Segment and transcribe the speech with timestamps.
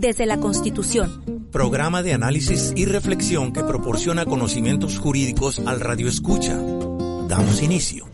[0.00, 1.50] Desde la Constitución.
[1.52, 6.58] Programa de análisis y reflexión que proporciona conocimientos jurídicos al radio escucha.
[7.28, 8.06] Damos inicio.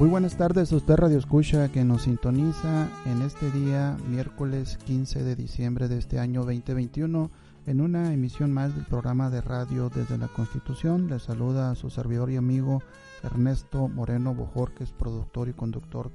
[0.00, 5.36] Muy buenas tardes, usted Radio Escucha que nos sintoniza en este día, miércoles 15 de
[5.36, 7.30] diciembre de este año 2021,
[7.66, 11.08] en una emisión más del programa de radio desde la Constitución.
[11.08, 12.82] Le saluda a su servidor y amigo
[13.22, 16.10] Ernesto Moreno Bojorques, productor y conductor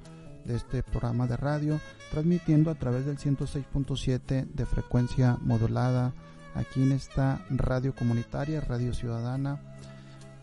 [0.46, 6.12] de este programa de radio, transmitiendo a través del 106.7 de frecuencia modulada
[6.56, 9.62] aquí en esta radio comunitaria, Radio Ciudadana,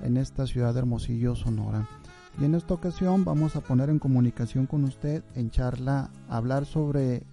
[0.01, 1.89] en esta ciudad de Hermosillo, Sonora.
[2.41, 7.25] Y en esta ocasión vamos a poner en comunicación con usted en charla, hablar sobre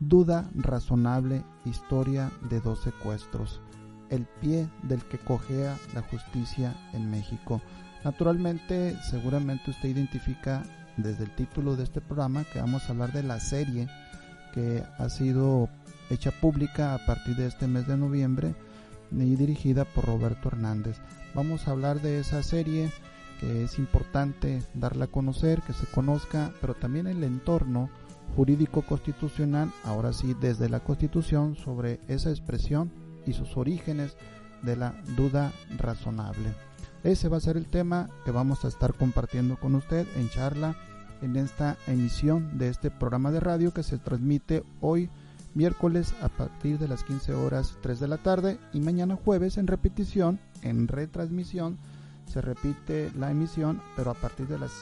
[0.00, 3.60] duda razonable, historia de dos secuestros,
[4.10, 7.60] el pie del que cojea la justicia en México.
[8.04, 10.62] Naturalmente, seguramente usted identifica
[10.96, 13.88] desde el título de este programa que vamos a hablar de la serie
[14.52, 15.68] que ha sido
[16.10, 18.54] hecha pública a partir de este mes de noviembre
[19.10, 20.96] y dirigida por Roberto Hernández.
[21.34, 22.90] Vamos a hablar de esa serie
[23.40, 27.90] que es importante darla a conocer, que se conozca, pero también el entorno
[28.36, 32.90] jurídico constitucional, ahora sí desde la Constitución, sobre esa expresión
[33.26, 34.16] y sus orígenes
[34.62, 36.52] de la duda razonable.
[37.04, 40.76] Ese va a ser el tema que vamos a estar compartiendo con usted en charla
[41.22, 45.10] en esta emisión de este programa de radio que se transmite hoy
[45.54, 49.66] miércoles a partir de las 15 horas 3 de la tarde y mañana jueves en
[49.66, 51.78] repetición, en retransmisión
[52.28, 54.72] se repite la emisión, pero a partir de las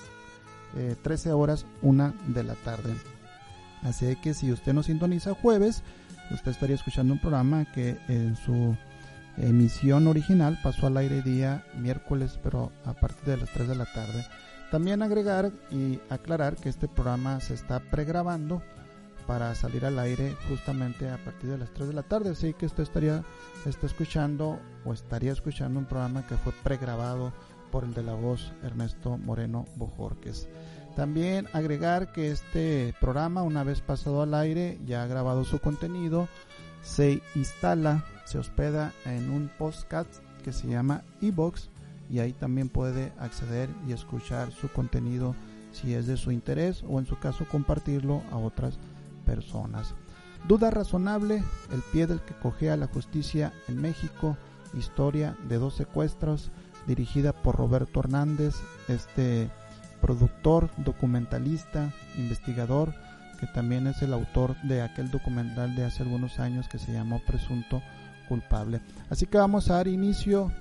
[1.03, 2.95] 13 horas, 1 de la tarde.
[3.83, 5.83] Así que si usted nos sintoniza jueves,
[6.31, 8.77] usted estaría escuchando un programa que en su
[9.39, 13.87] emisión original pasó al aire día miércoles, pero a partir de las 3 de la
[13.87, 14.27] tarde.
[14.71, 18.63] También agregar y aclarar que este programa se está pregrabando
[19.27, 22.67] para salir al aire justamente a partir de las 3 de la tarde, así que
[22.67, 23.25] usted estaría
[23.65, 27.33] está escuchando o estaría escuchando un programa que fue pregrabado
[27.71, 30.49] por el de la voz Ernesto Moreno Bojorques.
[30.95, 36.29] También agregar que este programa, una vez pasado al aire, ya ha grabado su contenido,
[36.83, 40.09] se instala, se hospeda en un podcast
[40.43, 41.69] que se llama eBox
[42.09, 45.35] y ahí también puede acceder y escuchar su contenido
[45.73, 48.96] si es de su interés o en su caso compartirlo a otras personas.
[50.49, 51.43] Duda razonable,
[51.73, 54.37] el pie del que cogea la justicia en México,
[54.75, 56.51] historia de dos secuestros,
[56.87, 58.55] dirigida por Roberto Hernández,
[58.89, 59.51] este
[60.01, 62.95] productor, documentalista, investigador,
[63.41, 67.21] que también es el autor de aquel documental de hace algunos años que se llamó
[67.27, 67.83] Presunto
[68.29, 68.81] Culpable.
[69.11, 70.53] Así que vamos a dar inicio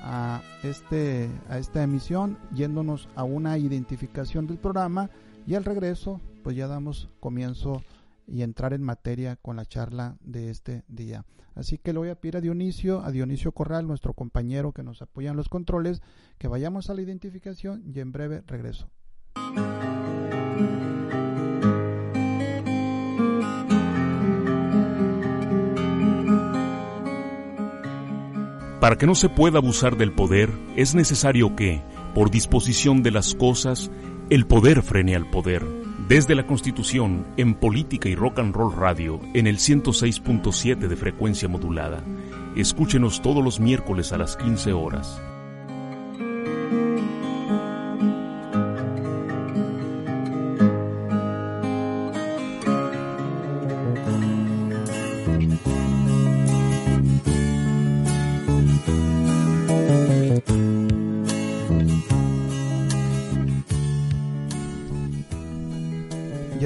[0.00, 5.10] a, este, a esta emisión yéndonos a una identificación del programa
[5.46, 7.82] y al regreso pues ya damos comienzo
[8.26, 11.24] y entrar en materia con la charla de este día.
[11.54, 15.02] Así que le voy a pedir a Dionisio, a Dionisio Corral, nuestro compañero que nos
[15.02, 16.02] apoya en los controles,
[16.38, 18.88] que vayamos a la identificación y en breve regreso.
[28.80, 31.82] Para que no se pueda abusar del poder, es necesario que,
[32.14, 33.92] por disposición de las cosas,
[34.28, 35.81] el poder frene al poder
[36.12, 41.48] desde la Constitución, en Política y Rock and Roll Radio, en el 106.7 de frecuencia
[41.48, 42.04] modulada.
[42.54, 45.22] Escúchenos todos los miércoles a las 15 horas.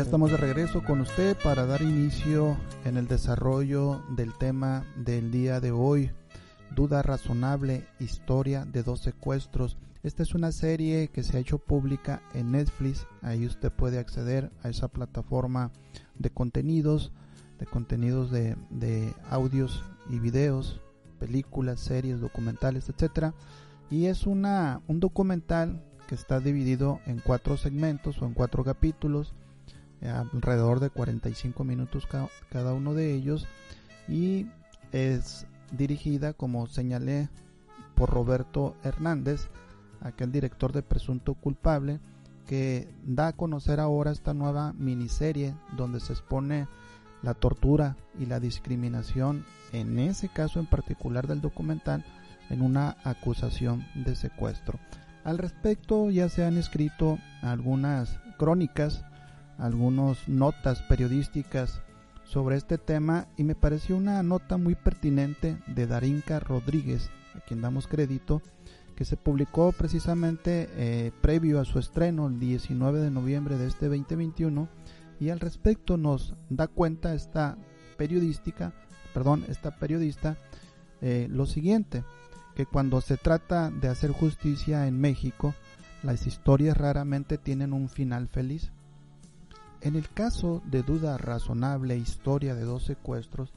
[0.07, 5.59] Estamos de regreso con usted para dar inicio en el desarrollo del tema del día
[5.59, 6.13] de hoy.
[6.77, 9.77] Duda razonable, historia de dos secuestros.
[10.05, 13.09] Esta es una serie que se ha hecho pública en Netflix.
[13.21, 15.73] Ahí usted puede acceder a esa plataforma
[16.15, 17.11] de contenidos,
[17.59, 20.81] de contenidos de, de audios y videos,
[21.19, 23.35] películas, series, documentales, etcétera.
[23.91, 29.35] Y es una, un documental que está dividido en cuatro segmentos o en cuatro capítulos
[30.03, 32.07] alrededor de 45 minutos
[32.51, 33.47] cada uno de ellos
[34.09, 34.47] y
[34.93, 37.29] es dirigida como señalé
[37.95, 39.49] por Roberto Hernández
[40.01, 42.01] aquel director de Presunto Culpable
[42.47, 46.69] que da a conocer ahora esta nueva miniserie donde se expone
[47.23, 52.05] la tortura y la discriminación en ese caso en particular del documental
[52.51, 54.79] en una acusación de secuestro.
[55.25, 59.05] Al respecto ya se han escrito algunas crónicas
[59.59, 61.81] algunas notas periodísticas
[62.25, 67.61] sobre este tema y me pareció una nota muy pertinente de Darinka Rodríguez, a quien
[67.61, 68.43] damos crédito,
[68.97, 73.87] que se publicó precisamente eh, previo a su estreno el 19 de noviembre de este
[73.87, 74.69] 2021
[75.21, 77.57] y al respecto nos da cuenta esta
[77.97, 78.73] periodística,
[79.15, 80.37] perdón, esta periodista
[81.01, 82.05] eh, lo siguiente,
[82.55, 85.55] que cuando se trata de hacer justicia en México,
[86.03, 88.73] las historias raramente tienen un final feliz
[89.81, 93.53] en el caso de duda razonable historia de dos secuestros,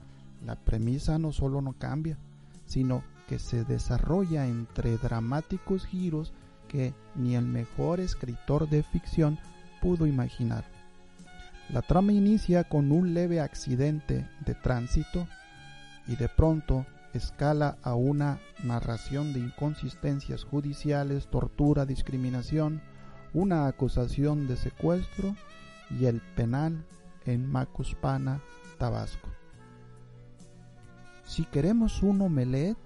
[0.45, 2.18] la premisa no solo no cambia,
[2.66, 6.33] sino que se desarrolla entre dramáticos giros
[6.68, 9.39] que ni el mejor escritor de ficción
[9.81, 10.66] pudo imaginar.
[11.69, 15.27] La trama inicia con un leve accidente de tránsito
[16.07, 22.81] y de pronto escala a una narración de inconsistencias judiciales, tortura, discriminación,
[23.33, 25.36] una acusación de secuestro
[25.89, 26.86] y el penal
[27.25, 28.41] en Macuspana,
[28.77, 29.30] Tabasco.
[31.25, 32.77] Si queremos un omelet,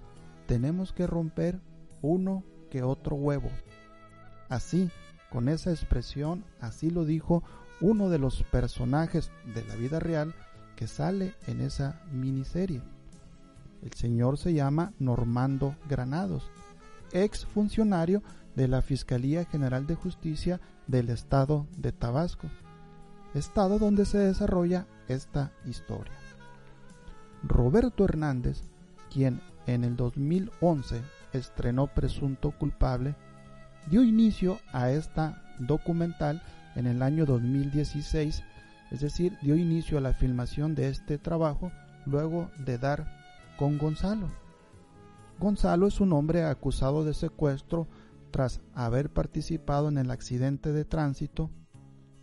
[0.46, 1.60] tenemos que romper
[2.02, 3.50] uno que otro huevo.
[4.48, 4.90] Así,
[5.30, 7.42] con esa expresión, así lo dijo
[7.80, 10.34] uno de los personajes de la vida real
[10.76, 12.82] que sale en esa miniserie.
[13.82, 16.50] El señor se llama Normando Granados,
[17.12, 18.22] ex funcionario
[18.56, 22.48] de la Fiscalía General de Justicia del Estado de Tabasco
[23.34, 26.12] estado donde se desarrolla esta historia.
[27.42, 28.62] Roberto Hernández,
[29.12, 31.02] quien en el 2011
[31.32, 33.14] estrenó Presunto Culpable,
[33.90, 36.42] dio inicio a esta documental
[36.74, 38.42] en el año 2016,
[38.90, 41.70] es decir, dio inicio a la filmación de este trabajo
[42.06, 43.06] luego de dar
[43.58, 44.28] con Gonzalo.
[45.38, 47.88] Gonzalo es un hombre acusado de secuestro
[48.30, 51.50] tras haber participado en el accidente de tránsito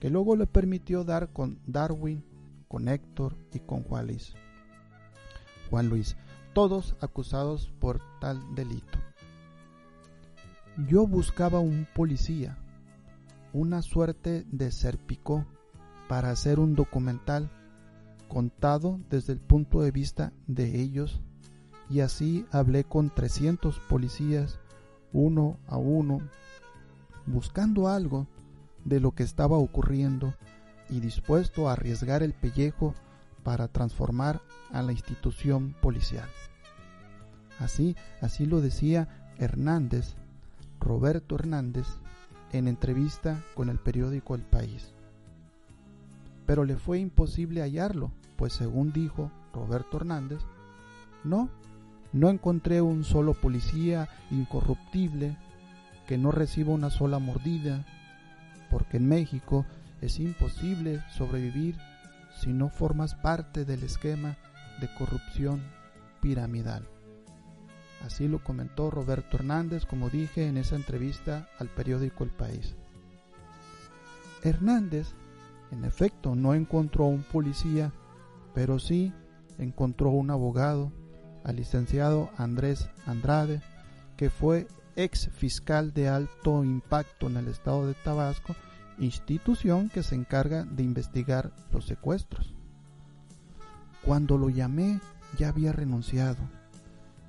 [0.02, 2.26] que luego le permitió dar con Darwin,
[2.68, 4.34] con Héctor y con Juan Luis.
[5.70, 6.18] Juan Luis,
[6.54, 8.98] todos acusados por tal delito.
[10.88, 12.58] Yo buscaba un policía,
[13.54, 15.46] una suerte de serpicó,
[16.10, 17.52] para hacer un documental
[18.28, 21.22] contado desde el punto de vista de ellos
[21.92, 24.60] y así hablé con 300 policías
[25.14, 26.22] uno a uno
[27.28, 28.28] buscando algo
[28.86, 30.34] de lo que estaba ocurriendo
[30.90, 32.94] y dispuesto a arriesgar el pellejo
[33.44, 34.42] para transformar
[34.72, 36.28] a la institución policial.
[37.60, 40.16] Así, así lo decía Hernández,
[40.80, 41.88] Roberto Hernández,
[42.52, 44.94] en entrevista con el periódico El País.
[46.46, 50.42] Pero le fue imposible hallarlo, pues según dijo Roberto Hernández,
[51.24, 51.50] no,
[52.14, 55.38] no encontré un solo policía incorruptible
[56.08, 57.86] que no reciba una sola mordida,
[58.72, 59.66] porque en México
[60.02, 61.78] es imposible sobrevivir
[62.40, 64.38] si no formas parte del esquema
[64.80, 65.62] de corrupción
[66.22, 66.88] piramidal.
[68.06, 72.76] Así lo comentó Roberto Hernández, como dije en esa entrevista al periódico El País.
[74.44, 75.14] Hernández,
[75.72, 77.92] en efecto, no encontró un policía,
[78.56, 79.14] pero sí
[79.60, 80.92] encontró un abogado,
[81.44, 83.62] al licenciado Andrés Andrade,
[84.18, 88.56] que fue ex fiscal de alto impacto en el estado de Tabasco,
[89.00, 92.54] institución que se encarga de investigar los secuestros.
[94.04, 95.00] Cuando lo llamé
[95.38, 96.38] ya había renunciado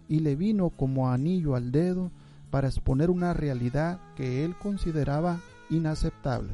[0.09, 2.11] y le vino como anillo al dedo
[2.51, 5.39] para exponer una realidad que él consideraba
[5.71, 6.53] inaceptable,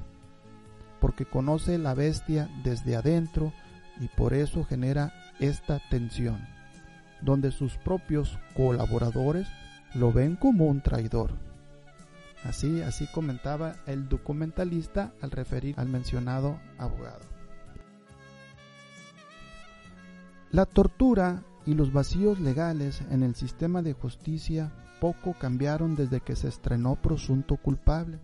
[1.01, 3.53] porque conoce la bestia desde adentro
[4.01, 6.47] y por eso genera esta tensión,
[7.21, 9.49] donde sus propios colaboradores
[9.95, 11.33] lo ven como un traidor.
[12.45, 17.25] Así, así comentaba el documentalista al referir al mencionado abogado.
[20.51, 26.37] La tortura y los vacíos legales en el sistema de justicia poco cambiaron desde que
[26.37, 28.19] se estrenó Presunto Culpable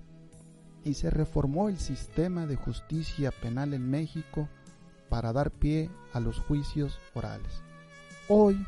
[0.84, 4.48] y se reformó el sistema de justicia penal en México
[5.08, 7.62] para dar pie a los juicios orales.
[8.28, 8.64] Hoy,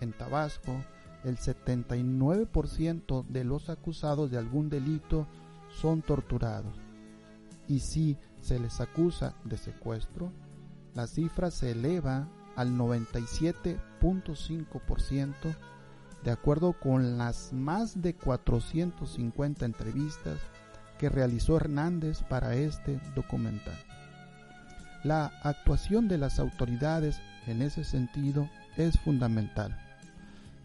[0.00, 0.74] en Tabasco,
[1.24, 5.26] el 79% de los acusados de algún delito
[5.80, 6.76] son torturados.
[7.66, 10.30] Y si se les acusa de secuestro,
[10.94, 15.34] la cifra se eleva al 97.5%
[16.22, 20.38] de acuerdo con las más de 450 entrevistas
[20.98, 23.74] que realizó Hernández para este documental.
[25.02, 29.83] La actuación de las autoridades en ese sentido es fundamental.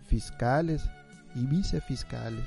[0.09, 0.89] Fiscales
[1.35, 2.43] y vicefiscales,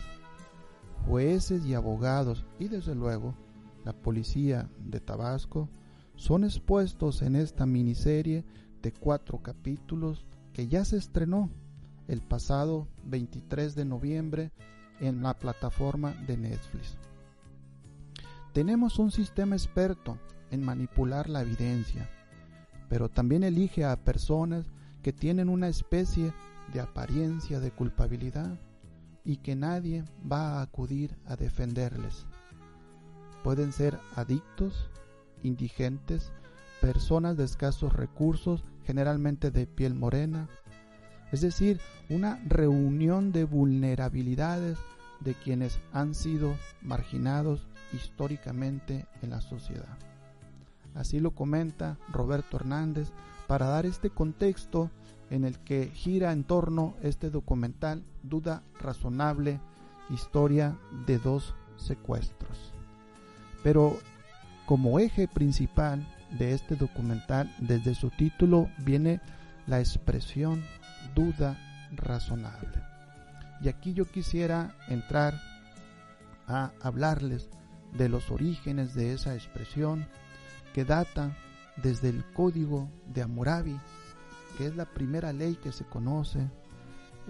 [1.06, 3.36] jueces y abogados y desde luego
[3.84, 5.68] la policía de Tabasco
[6.16, 8.44] son expuestos en esta miniserie
[8.82, 11.50] de cuatro capítulos que ya se estrenó
[12.08, 14.50] el pasado 23 de noviembre
[14.98, 16.96] en la plataforma de Netflix.
[18.52, 20.18] Tenemos un sistema experto
[20.50, 22.10] en manipular la evidencia,
[22.88, 24.66] pero también elige a personas
[25.00, 26.32] que tienen una especie
[26.72, 28.58] de apariencia de culpabilidad
[29.24, 32.26] y que nadie va a acudir a defenderles.
[33.44, 34.90] Pueden ser adictos,
[35.42, 36.32] indigentes,
[36.80, 40.48] personas de escasos recursos, generalmente de piel morena,
[41.30, 44.78] es decir, una reunión de vulnerabilidades
[45.20, 49.98] de quienes han sido marginados históricamente en la sociedad.
[50.94, 53.12] Así lo comenta Roberto Hernández
[53.46, 54.90] para dar este contexto
[55.32, 59.60] en el que gira en torno este documental Duda Razonable,
[60.10, 62.74] historia de dos secuestros.
[63.64, 63.96] Pero
[64.66, 66.06] como eje principal
[66.38, 69.22] de este documental, desde su título viene
[69.66, 70.62] la expresión
[71.14, 71.58] duda
[71.96, 72.82] razonable.
[73.62, 75.40] Y aquí yo quisiera entrar
[76.46, 77.48] a hablarles
[77.96, 80.06] de los orígenes de esa expresión
[80.74, 81.34] que data
[81.82, 83.78] desde el Código de Hammurabi,
[84.56, 86.50] que es la primera ley que se conoce.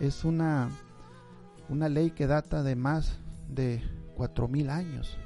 [0.01, 0.69] Es una,
[1.69, 3.83] una ley que data de más de
[4.17, 5.17] cuatro mil años.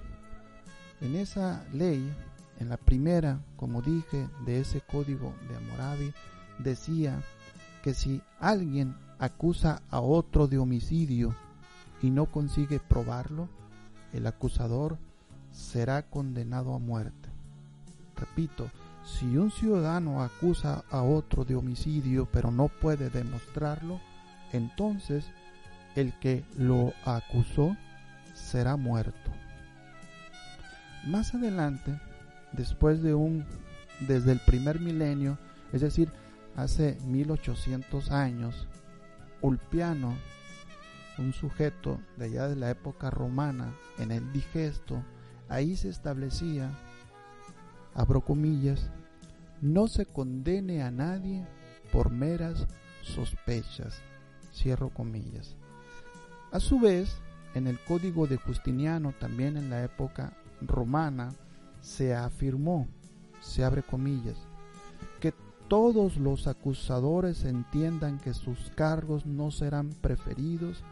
[1.00, 2.14] En esa ley,
[2.58, 6.14] en la primera, como dije, de ese Código de Hammurabi,
[6.58, 7.20] decía
[7.82, 11.34] que si alguien acusa a otro de homicidio
[12.02, 13.48] y no consigue probarlo,
[14.12, 14.98] el acusador
[15.52, 17.28] será condenado a muerte.
[18.16, 18.70] Repito,
[19.06, 24.00] si un ciudadano acusa a otro de homicidio pero no puede demostrarlo,
[24.52, 25.24] entonces
[25.94, 27.76] el que lo acusó
[28.34, 29.30] será muerto.
[31.06, 31.98] Más adelante,
[32.52, 33.46] después de un
[34.00, 35.38] desde el primer milenio,
[35.72, 36.10] es decir,
[36.56, 38.66] hace 1800 años,
[39.40, 40.14] Ulpiano,
[41.18, 45.02] un sujeto de allá de la época romana, en el digesto,
[45.48, 46.70] ahí se establecía,
[47.96, 48.90] abro comillas,
[49.62, 51.46] no se condene a nadie
[51.90, 52.66] por meras
[53.02, 54.02] sospechas,
[54.52, 55.56] cierro comillas.
[56.52, 57.16] A su vez,
[57.54, 61.32] en el código de Justiniano, también en la época romana,
[61.80, 62.86] se afirmó,
[63.40, 64.36] se abre comillas,
[65.18, 65.32] que
[65.66, 70.84] todos los acusadores entiendan que sus cargos no serán preferidos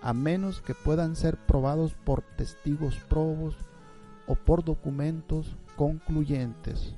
[0.00, 3.56] a menos que puedan ser probados por testigos probos
[4.26, 6.92] o por documentos concluyentes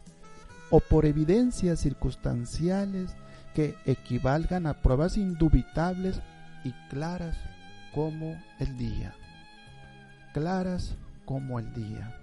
[0.70, 3.14] o por evidencias circunstanciales
[3.54, 6.22] que equivalgan a pruebas indubitables
[6.64, 7.36] y claras
[7.94, 9.14] como el día.
[10.32, 10.96] Claras
[11.26, 12.16] como el día.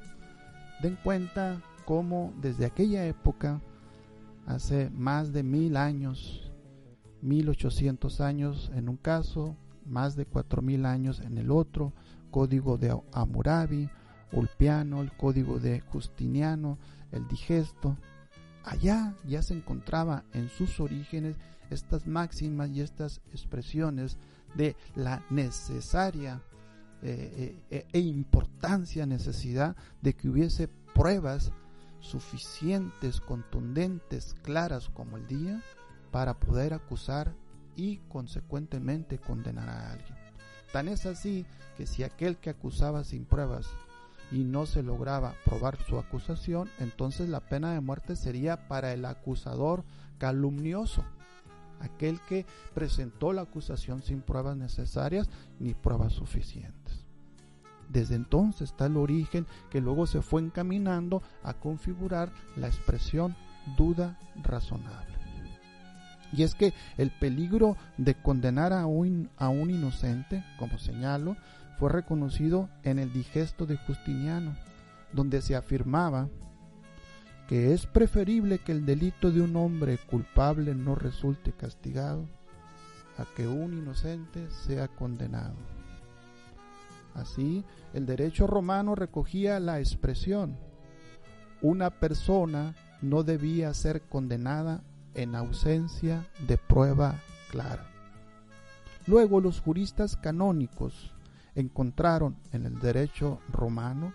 [0.81, 3.61] Den cuenta cómo desde aquella época
[4.47, 6.51] hace más de mil años,
[7.21, 11.93] mil ochocientos años en un caso, más de cuatro mil años en el otro,
[12.31, 13.89] código de Amurabi,
[14.31, 16.77] Ulpiano, el código de Justiniano,
[17.11, 17.97] el digesto.
[18.63, 21.37] Allá ya se encontraba en sus orígenes
[21.69, 24.17] estas máximas y estas expresiones
[24.55, 26.41] de la necesaria
[27.01, 31.51] eh, eh, e importancia, necesidad de que hubiese pruebas
[31.99, 35.61] suficientes, contundentes, claras como el día
[36.11, 37.35] para poder acusar
[37.75, 40.17] y consecuentemente condenar a alguien.
[40.73, 41.45] Tan es así
[41.77, 43.67] que si aquel que acusaba sin pruebas
[44.31, 49.05] y no se lograba probar su acusación, entonces la pena de muerte sería para el
[49.05, 49.83] acusador
[50.17, 51.03] calumnioso,
[51.79, 55.29] aquel que presentó la acusación sin pruebas necesarias
[55.59, 57.05] ni pruebas suficientes.
[57.89, 63.35] Desde entonces está el origen que luego se fue encaminando a configurar la expresión
[63.77, 65.15] duda razonable.
[66.33, 71.37] Y es que el peligro de condenar a un, a un inocente, como señalo,
[71.77, 74.55] fue reconocido en el digesto de Justiniano,
[75.13, 76.29] donde se afirmaba
[77.47, 82.27] que es preferible que el delito de un hombre culpable no resulte castigado
[83.17, 85.55] a que un inocente sea condenado.
[87.13, 90.57] Así, el derecho romano recogía la expresión,
[91.61, 94.83] una persona no debía ser condenada
[95.15, 97.19] en ausencia de prueba
[97.49, 97.89] clara.
[99.07, 101.13] Luego los juristas canónicos
[101.57, 104.13] encontraron en el derecho romano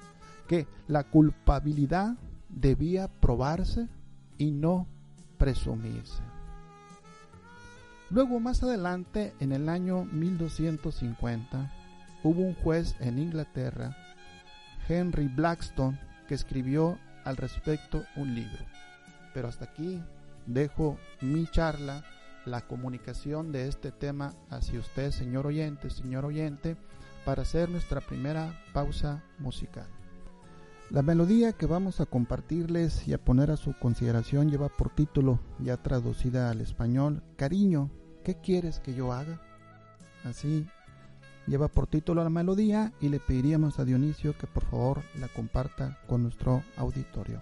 [0.49, 2.17] que la culpabilidad
[2.49, 3.89] debía probarse
[4.39, 4.87] y no
[5.39, 6.23] presumirse.
[8.11, 11.73] Luego más adelante, en el año 1250,
[12.23, 13.97] hubo un juez en Inglaterra,
[14.89, 18.65] Henry Blackstone, que escribió al respecto un libro.
[19.35, 20.01] Pero hasta aquí
[20.47, 22.05] dejo mi charla,
[22.45, 26.77] la comunicación de este tema hacia usted, señor oyente, señor oyente,
[27.25, 29.87] para hacer nuestra primera pausa musical.
[30.91, 35.41] La melodía que vamos a compartirles y a poner a su consideración lleva por título,
[35.59, 37.91] ya traducida al español, Cariño,
[38.25, 39.41] ¿qué quieres que yo haga?
[40.25, 40.67] Así
[41.47, 45.99] lleva por título la melodía y le pediríamos a Dionisio que por favor la comparta
[46.07, 47.41] con nuestro auditorio.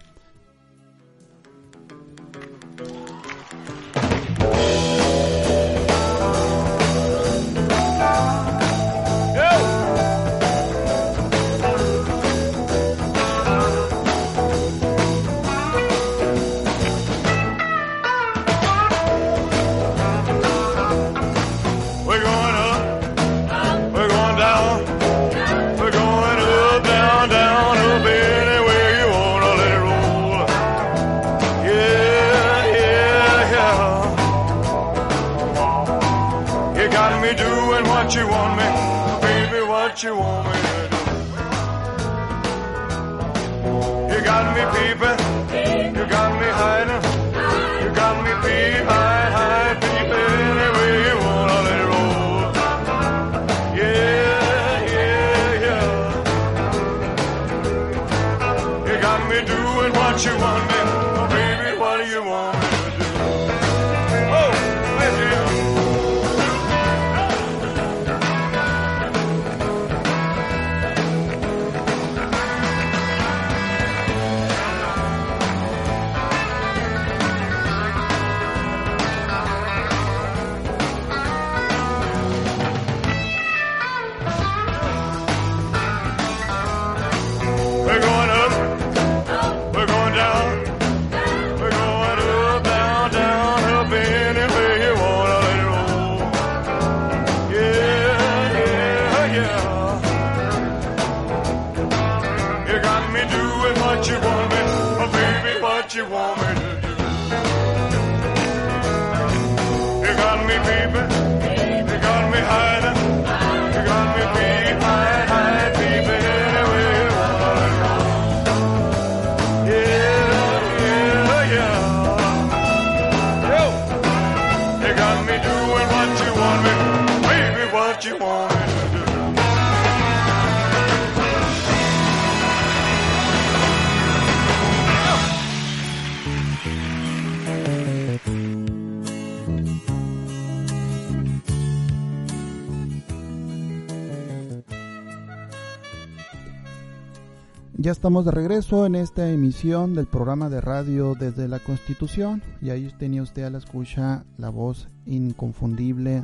[148.01, 152.91] Estamos de regreso en esta emisión del programa de radio desde la Constitución y ahí
[152.97, 156.23] tenía usted a la escucha la voz inconfundible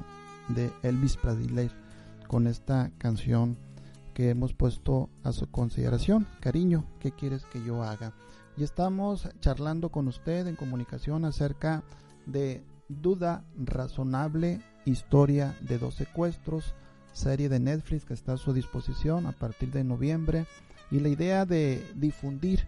[0.49, 1.69] de Elvis Presley
[2.27, 3.59] con esta canción
[4.15, 6.25] que hemos puesto a su consideración.
[6.39, 8.11] Cariño, ¿qué quieres que yo haga?
[8.57, 11.83] Y estamos charlando con usted en comunicación acerca
[12.25, 16.73] de Duda Razonable, Historia de dos secuestros,
[17.13, 20.47] serie de Netflix que está a su disposición a partir de noviembre
[20.91, 22.67] y la idea de difundir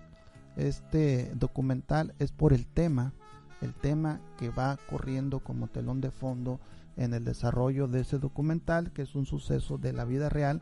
[0.55, 3.13] este documental es por el tema,
[3.61, 6.59] el tema que va corriendo como telón de fondo
[6.97, 10.61] en el desarrollo de ese documental, que es un suceso de la vida real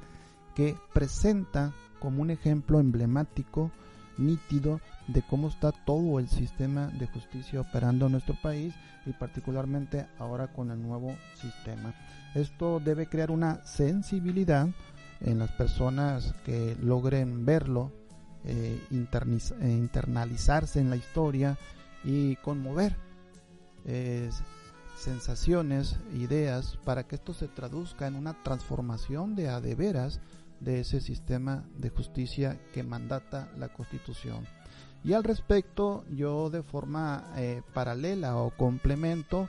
[0.55, 3.71] que presenta como un ejemplo emblemático,
[4.17, 8.73] nítido, de cómo está todo el sistema de justicia operando en nuestro país
[9.05, 11.93] y particularmente ahora con el nuevo sistema.
[12.35, 14.67] Esto debe crear una sensibilidad
[15.21, 17.91] en las personas que logren verlo,
[18.43, 21.57] eh, eh, internalizarse en la historia
[22.03, 22.95] y conmover.
[23.85, 24.43] Es
[24.97, 30.19] sensaciones, ideas, para que esto se traduzca en una transformación de a de veras
[30.59, 34.45] de ese sistema de justicia que mandata la Constitución.
[35.03, 39.47] Y al respecto, yo de forma eh, paralela o complemento,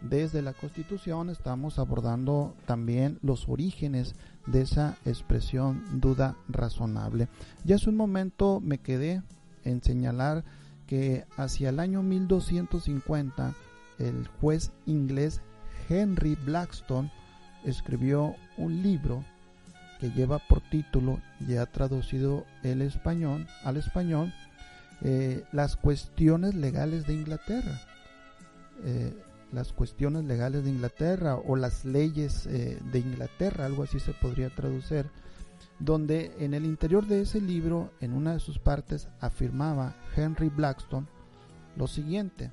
[0.00, 4.14] desde la Constitución estamos abordando también los orígenes
[4.46, 7.28] de esa expresión duda razonable.
[7.64, 9.22] Ya hace un momento me quedé
[9.64, 10.44] en señalar
[10.86, 13.54] que hacia el año 1250
[13.98, 15.42] el juez inglés
[15.88, 17.10] Henry Blackstone
[17.64, 19.24] escribió un libro
[20.00, 24.32] que lleva por título, ya traducido el español, al español,
[25.02, 27.80] eh, las cuestiones legales de Inglaterra.
[28.84, 29.12] Eh,
[29.52, 34.50] las cuestiones legales de Inglaterra o las leyes eh, de Inglaterra, algo así se podría
[34.50, 35.10] traducir,
[35.78, 41.06] donde en el interior de ese libro, en una de sus partes, afirmaba Henry Blackstone
[41.76, 42.52] lo siguiente,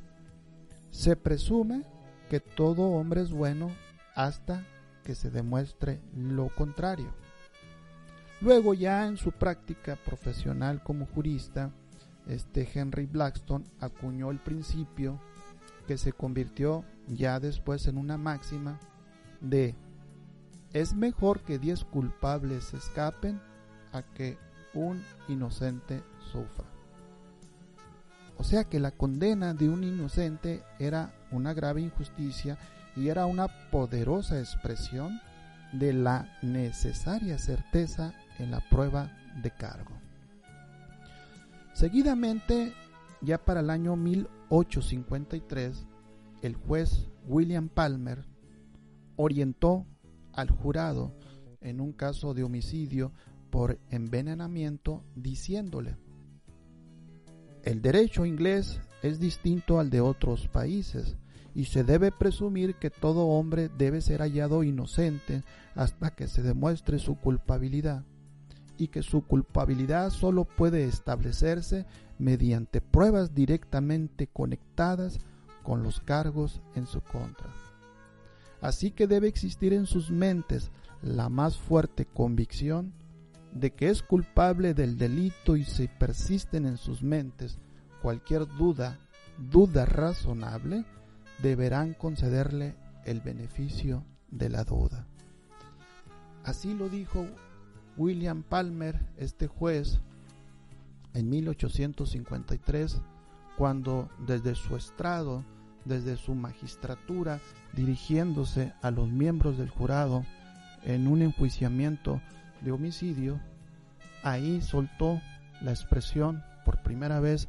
[0.92, 1.84] se presume
[2.30, 3.72] que todo hombre es bueno
[4.14, 4.66] hasta
[5.04, 7.14] que se demuestre lo contrario.
[8.42, 11.72] Luego ya en su práctica profesional como jurista,
[12.28, 15.20] este Henry Blackstone acuñó el principio
[15.86, 18.80] que se convirtió ya después en una máxima
[19.42, 19.76] de
[20.74, 23.40] es mejor que diez culpables escapen
[23.94, 24.38] a que
[24.74, 26.66] un inocente sufra.
[28.38, 32.58] O sea que la condena de un inocente era una grave injusticia
[32.96, 35.22] y era una poderosa expresión
[35.72, 39.96] de la necesaria certeza en la prueba de cargo.
[41.74, 42.74] Seguidamente,
[43.26, 45.86] ya para el año 1853,
[46.42, 48.26] el juez William Palmer
[49.16, 49.86] orientó
[50.34, 51.14] al jurado
[51.62, 53.12] en un caso de homicidio
[53.50, 55.98] por envenenamiento diciéndole,
[57.64, 61.18] el derecho inglés es distinto al de otros países
[61.56, 67.00] y se debe presumir que todo hombre debe ser hallado inocente hasta que se demuestre
[67.00, 68.04] su culpabilidad
[68.78, 71.86] y que su culpabilidad solo puede establecerse
[72.18, 75.20] mediante pruebas directamente conectadas
[75.64, 77.50] con los cargos en su contra.
[78.62, 82.94] Así que debe existir en sus mentes la más fuerte convicción
[83.54, 87.58] de que es culpable del delito y si persisten en sus mentes
[88.02, 89.00] cualquier duda,
[89.52, 90.86] duda razonable,
[91.42, 92.76] deberán concederle
[93.06, 95.08] el beneficio de la duda.
[96.44, 97.26] Así lo dijo
[97.98, 100.02] William Palmer, este juez,
[101.16, 103.02] en 1853,
[103.58, 105.44] cuando desde su estrado,
[105.86, 107.40] desde su magistratura,
[107.74, 110.26] dirigiéndose a los miembros del jurado
[110.84, 112.22] en un enjuiciamiento
[112.62, 113.40] de homicidio,
[114.24, 115.22] ahí soltó
[115.62, 117.48] la expresión por primera vez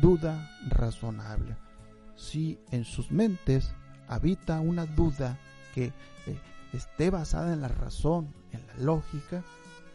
[0.00, 1.56] duda razonable.
[2.16, 3.74] Si en sus mentes
[4.08, 5.38] habita una duda
[5.74, 5.92] que eh,
[6.72, 9.44] esté basada en la razón, en la lógica,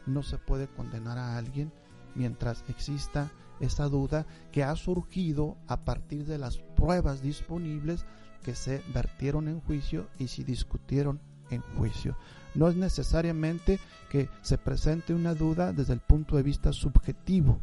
[0.06, 1.71] no se puede condenar a alguien
[2.15, 8.06] mientras exista esa duda que ha surgido a partir de las pruebas disponibles
[8.43, 12.15] que se vertieron en juicio y se discutieron en juicio.
[12.54, 17.60] No es necesariamente que se presente una duda desde el punto de vista subjetivo,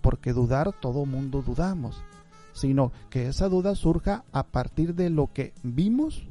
[0.00, 2.02] porque dudar todo mundo dudamos,
[2.52, 6.26] sino que esa duda surja a partir de lo que vimos,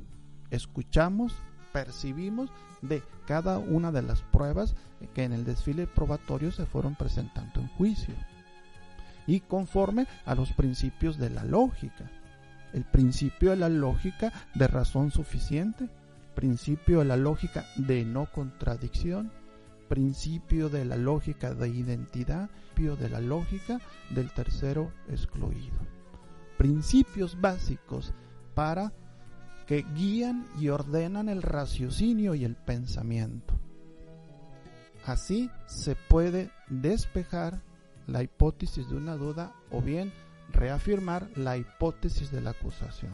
[0.51, 1.33] escuchamos,
[1.71, 4.74] percibimos de cada una de las pruebas
[5.13, 8.15] que en el desfile probatorio se fueron presentando en juicio.
[9.28, 12.10] Y conforme a los principios de la lógica.
[12.74, 15.88] El principio de la lógica de razón suficiente,
[16.34, 19.32] principio de la lógica de no contradicción,
[19.88, 25.78] principio de la lógica de identidad, principio de la lógica del tercero excluido.
[26.58, 28.13] Principios básicos
[28.56, 28.94] para
[29.69, 33.53] que guían y ordenan el raciocinio y el pensamiento.
[35.05, 37.62] Así se puede despejar
[38.08, 40.12] la hipótesis de una duda o bien
[40.51, 43.12] reafirmar la hipótesis de la acusación.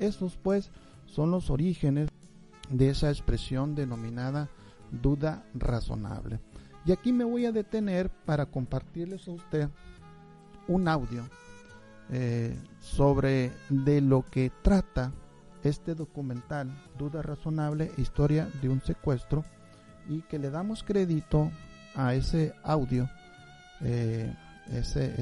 [0.00, 0.72] Estos pues
[1.06, 2.08] son los orígenes
[2.70, 4.48] de esa expresión denominada
[4.90, 6.40] duda razonable.
[6.86, 9.68] Y aquí me voy a detener para compartirles a usted
[10.66, 11.22] un audio
[12.10, 15.12] eh, sobre de lo que trata
[15.62, 19.44] este documental, Duda Razonable, Historia de un Secuestro,
[20.08, 21.50] y que le damos crédito
[21.94, 23.08] a ese audio,
[23.80, 24.34] eh,
[24.72, 25.14] ese,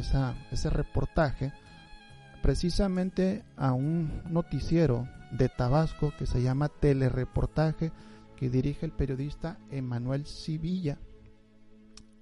[0.51, 1.53] ese reportaje,
[2.43, 7.93] precisamente a un noticiero de Tabasco que se llama Telereportaje,
[8.37, 10.99] que dirige el periodista Emanuel Civilla.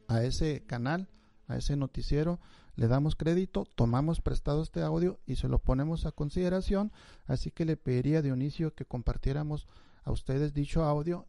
[0.07, 1.09] A ese canal,
[1.49, 2.39] a ese noticiero,
[2.77, 6.93] le damos crédito, tomamos prestado este audio y se lo ponemos a consideración,
[7.27, 9.69] así que le pediría a Dionisio que compartiéramos
[10.05, 11.27] a ustedes dicho audio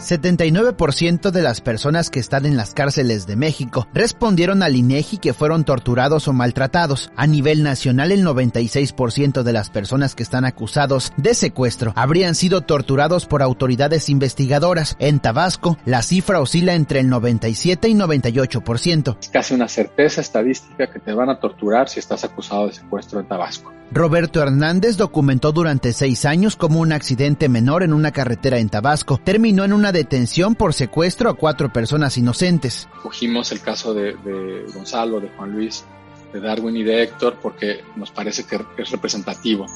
[0.00, 5.34] 79% de las personas que están en las cárceles de México respondieron al INEGI que
[5.34, 7.12] fueron torturados o maltratados.
[7.16, 12.62] A nivel nacional, el 96% de las personas que están acusados de secuestro habrían sido
[12.62, 14.96] torturados por autoridades investigadoras.
[14.98, 19.16] En Tabasco, la cifra oscila entre el 97 y 98%.
[19.20, 23.20] Es casi una certeza estadística que te van a torturar si estás acusado de secuestro
[23.20, 23.72] en Tabasco.
[23.92, 29.18] Roberto Hernández documentó durante seis años como un accidente menor en una carretera en Tabasco
[29.18, 32.88] terminó en una detención por secuestro a cuatro personas inocentes.
[33.02, 35.84] Cogimos el caso de, de Gonzalo, de Juan Luis,
[36.32, 39.66] de Darwin y de Héctor porque nos parece que es representativo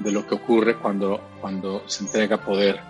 [0.00, 2.80] de lo que ocurre cuando, cuando se entrega poder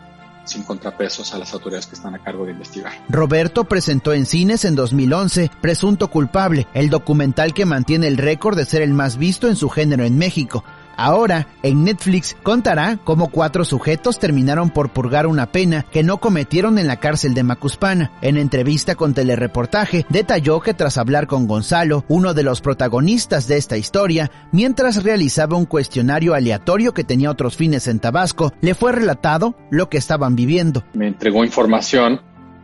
[0.45, 2.93] sin contrapesos a las autoridades que están a cargo de investigar.
[3.09, 8.65] Roberto presentó en cines en 2011 Presunto Culpable, el documental que mantiene el récord de
[8.65, 10.65] ser el más visto en su género en México.
[11.01, 16.79] Ahora, en Netflix contará cómo cuatro sujetos terminaron por purgar una pena que no cometieron
[16.79, 18.13] en la cárcel de Macuspana.
[18.21, 23.57] En entrevista con Telereportaje, detalló que tras hablar con Gonzalo, uno de los protagonistas de
[23.57, 28.93] esta historia, mientras realizaba un cuestionario aleatorio que tenía otros fines en Tabasco, le fue
[28.93, 30.85] relatado lo que estaban viviendo.
[30.93, 32.21] Me entregó información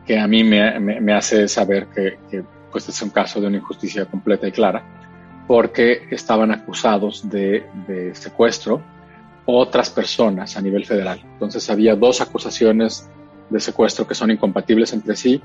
[0.07, 4.05] que a mí me, hace saber que, que pues es un caso de una injusticia
[4.05, 5.06] completa y clara
[5.46, 7.66] porque estaban acusados de,
[8.14, 8.82] secuestro
[9.44, 11.20] otras personas a nivel federal.
[11.22, 13.09] Entonces había dos acusaciones
[13.48, 15.40] de secuestro que son incompatibles entre sí,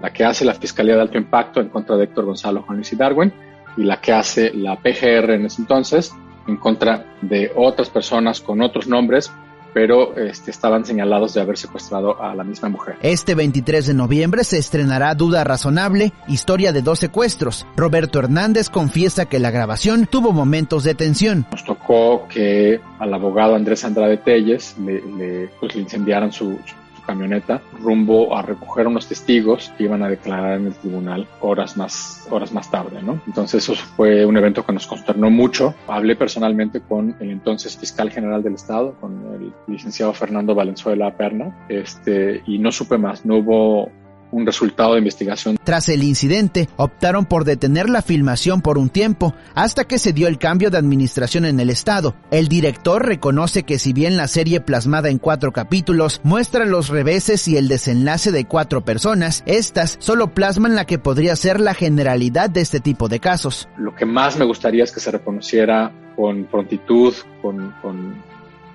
[0.00, 2.92] la que hace la Fiscalía de Alto Impacto en contra de Héctor Gonzalo, Juan Luis
[2.92, 3.32] y Darwin,
[3.76, 6.12] y la que hace la PGR en ese entonces
[6.48, 9.30] en contra de otras personas con otros nombres,
[9.72, 12.96] pero este, estaban señalados de haber secuestrado a la misma mujer.
[13.02, 17.66] Este 23 de noviembre se estrenará Duda Razonable, historia de dos secuestros.
[17.76, 21.46] Roberto Hernández confiesa que la grabación tuvo momentos de tensión.
[21.50, 26.58] Nos tocó que al abogado Andrés Andrade Telles le, le, pues, le incendiaran su,
[27.02, 32.26] camioneta rumbo a recoger unos testigos que iban a declarar en el tribunal horas más,
[32.30, 33.20] horas más tarde, ¿no?
[33.26, 35.74] Entonces eso fue un evento que nos consternó mucho.
[35.88, 39.31] Hablé personalmente con el entonces fiscal general del estado, con
[39.66, 43.90] el licenciado Fernando Valenzuela Perna, este, y no supe más, no hubo
[44.32, 45.56] un resultado de investigación.
[45.62, 50.26] Tras el incidente, optaron por detener la filmación por un tiempo, hasta que se dio
[50.26, 52.16] el cambio de administración en el Estado.
[52.30, 57.46] El director reconoce que si bien la serie plasmada en cuatro capítulos muestra los reveses
[57.46, 62.50] y el desenlace de cuatro personas, estas solo plasman la que podría ser la generalidad
[62.50, 63.68] de este tipo de casos.
[63.76, 68.14] Lo que más me gustaría es que se reconociera con prontitud, con, con,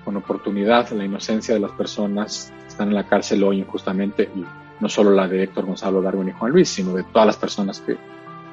[0.08, 4.42] con oportunidad la inocencia de las personas que están en la cárcel hoy injustamente y
[4.80, 7.80] no solo la de Héctor Gonzalo, Darwin y Juan Luis, sino de todas las personas
[7.80, 7.94] que,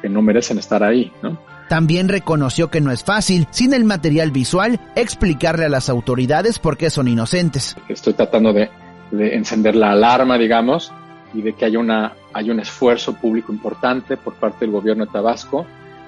[0.01, 1.37] que no merecen estar ahí, ¿no?
[1.69, 6.75] También reconoció que no es fácil, sin el material visual, explicarle a las autoridades por
[6.75, 7.77] qué son inocentes.
[7.87, 8.69] Estoy tratando de,
[9.11, 10.91] de encender la alarma, digamos,
[11.33, 15.11] y de que haya, una, hay un esfuerzo público importante por parte del gobierno de
[15.13, 15.65] Tabasco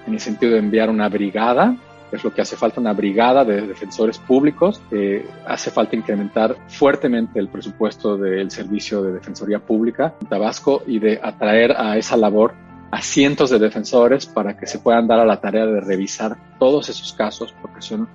[0.08, 1.74] en el sentido de enviar una brigada
[2.12, 7.40] es lo que hace falta una brigada de defensores públicos, eh, hace falta incrementar fuertemente
[7.40, 12.54] el presupuesto del servicio de defensoría pública en Tabasco y de atraer a esa labor
[12.92, 16.90] a cientos de defensores para que se puedan dar a la tarea de revisar todos
[16.90, 18.08] esos casos, porque son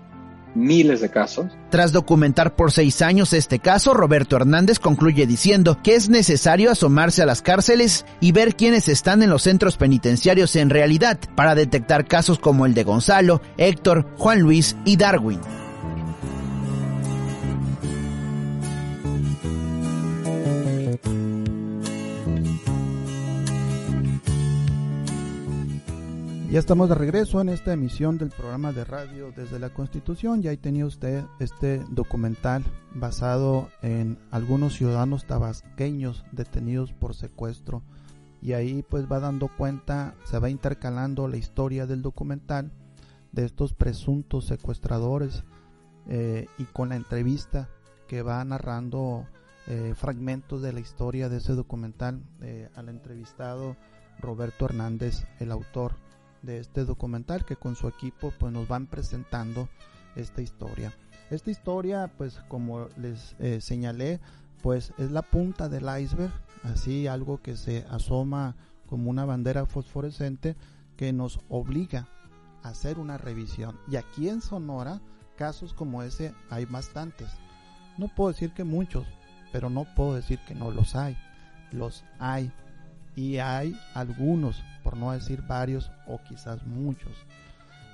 [0.54, 1.46] miles de casos.
[1.70, 7.22] Tras documentar por seis años este caso, Roberto Hernández concluye diciendo que es necesario asomarse
[7.22, 12.06] a las cárceles y ver quiénes están en los centros penitenciarios en realidad para detectar
[12.06, 15.40] casos como el de Gonzalo, Héctor, Juan Luis y Darwin.
[26.52, 30.42] Ya estamos de regreso en esta emisión del programa de radio desde la Constitución.
[30.42, 32.62] Ya ahí tenía usted este documental
[32.94, 37.82] basado en algunos ciudadanos tabasqueños detenidos por secuestro.
[38.42, 42.70] Y ahí pues va dando cuenta, se va intercalando la historia del documental
[43.32, 45.44] de estos presuntos secuestradores
[46.06, 47.70] eh, y con la entrevista
[48.06, 49.26] que va narrando
[49.68, 53.74] eh, fragmentos de la historia de ese documental eh, al entrevistado
[54.18, 56.01] Roberto Hernández, el autor
[56.42, 59.68] de este documental que con su equipo pues nos van presentando
[60.16, 60.92] esta historia.
[61.30, 64.20] Esta historia pues como les eh, señalé
[64.62, 68.54] pues es la punta del iceberg, así algo que se asoma
[68.88, 70.56] como una bandera fosforescente
[70.96, 72.08] que nos obliga
[72.62, 73.78] a hacer una revisión.
[73.90, 75.00] Y aquí en Sonora
[75.36, 77.28] casos como ese hay bastantes.
[77.98, 79.06] No puedo decir que muchos,
[79.52, 81.16] pero no puedo decir que no los hay.
[81.72, 82.52] Los hay.
[83.16, 87.12] Y hay algunos por no decir varios o quizás muchos.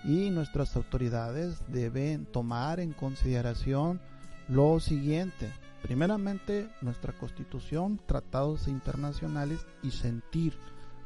[0.05, 4.01] Y nuestras autoridades deben tomar en consideración
[4.49, 5.51] lo siguiente.
[5.83, 10.55] Primeramente, nuestra constitución, tratados internacionales y sentir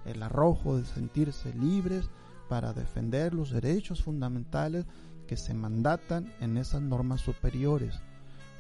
[0.04, 2.08] el arrojo de sentirse libres
[2.48, 4.84] para defender los derechos fundamentales
[5.26, 8.00] que se mandatan en esas normas superiores,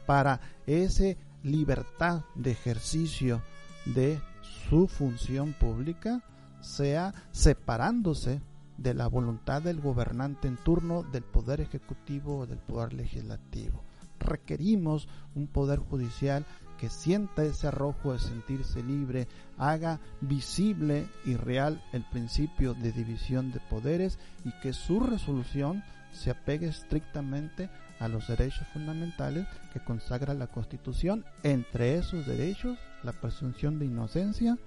[0.06, 3.42] para esa libertad de ejercicio
[3.84, 4.20] de
[4.68, 6.22] su función pública,
[6.62, 8.40] sea separándose
[8.78, 13.82] de la voluntad del gobernante en turno del poder ejecutivo o del poder legislativo.
[14.18, 16.44] Requerimos un poder judicial
[16.78, 23.52] que sienta ese arrojo de sentirse libre, haga visible y real el principio de división
[23.52, 27.70] de poderes y que su resolución se apegue estrictamente
[28.00, 34.58] a los derechos fundamentales que consagra la Constitución, entre esos derechos la presunción de inocencia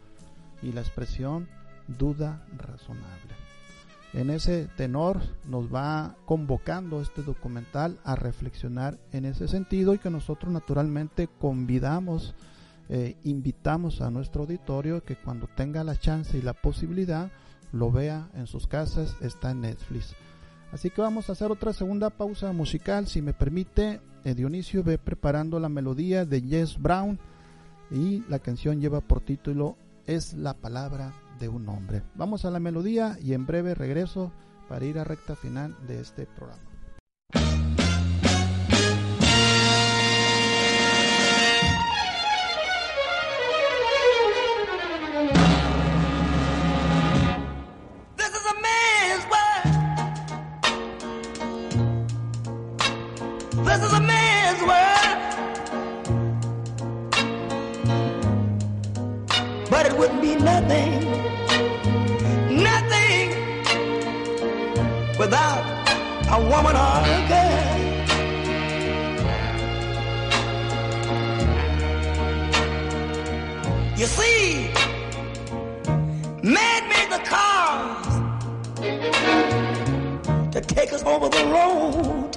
[0.62, 1.50] y la expresión
[1.88, 3.36] duda razonable.
[4.16, 10.10] En ese tenor nos va convocando este documental a reflexionar en ese sentido y que
[10.10, 12.34] nosotros naturalmente convidamos,
[12.88, 17.30] eh, invitamos a nuestro auditorio que cuando tenga la chance y la posibilidad
[17.74, 20.16] lo vea en sus casas, está en Netflix.
[20.72, 24.00] Así que vamos a hacer otra segunda pausa musical, si me permite.
[24.24, 27.20] Eh, Dionisio ve preparando la melodía de Jess Brown
[27.92, 29.76] y la canción lleva por título
[30.08, 32.04] Es la palabra de un hombre.
[32.16, 34.32] Vamos a la melodía y en breve regreso
[34.68, 36.62] para ir a recta final de este programa.
[60.68, 61.15] This
[65.26, 65.66] without
[66.30, 67.80] a woman or a girl.
[73.98, 74.70] You see,
[76.44, 78.08] man made the cars
[80.54, 82.32] to take us over the road.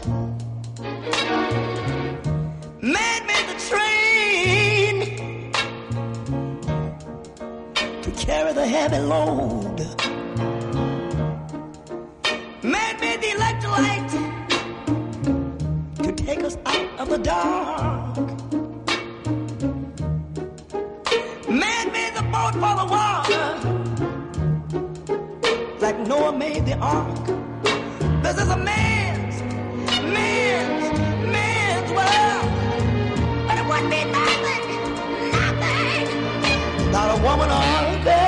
[2.81, 4.94] Man made the train
[8.05, 9.79] to carry the heavy load.
[16.99, 18.17] Of the dark.
[21.49, 23.69] Man made the boat for the water
[25.81, 27.27] like Noah made the ark.
[28.23, 29.41] This is a man's,
[30.03, 30.99] man's,
[31.35, 32.51] man's world.
[33.47, 34.65] But it wouldn't be nothing,
[35.39, 38.28] nothing without a woman or a girl.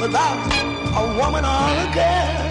[0.00, 0.38] Without
[0.96, 2.50] a woman or a girl.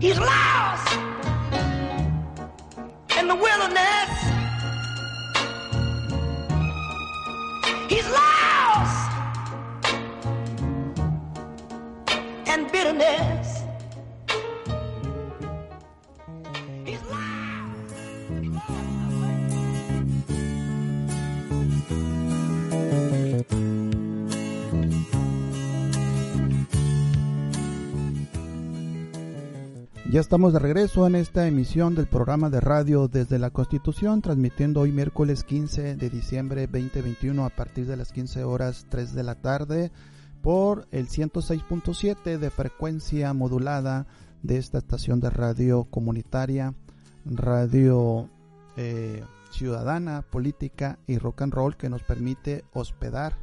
[0.00, 0.53] He's lost
[30.14, 34.82] Ya estamos de regreso en esta emisión del programa de radio desde la Constitución, transmitiendo
[34.82, 39.34] hoy miércoles 15 de diciembre 2021 a partir de las 15 horas 3 de la
[39.34, 39.90] tarde
[40.40, 44.06] por el 106.7 de frecuencia modulada
[44.44, 46.74] de esta estación de radio comunitaria,
[47.24, 48.30] radio
[48.76, 53.36] eh, ciudadana, política y rock and roll que nos permite hospedar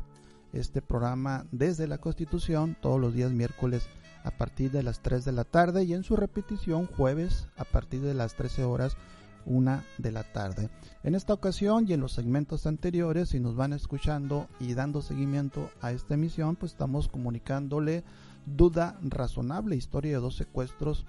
[0.53, 3.89] este programa desde la Constitución todos los días miércoles
[4.24, 8.01] a partir de las 3 de la tarde y en su repetición jueves a partir
[8.01, 8.97] de las 13 horas
[9.45, 10.69] una de la tarde.
[11.03, 15.72] En esta ocasión y en los segmentos anteriores, si nos van escuchando y dando seguimiento
[15.82, 18.03] a esta emisión, pues estamos comunicándole
[18.45, 21.05] duda razonable, historia de dos secuestros